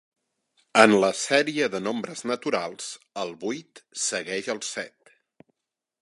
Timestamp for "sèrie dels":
1.23-1.83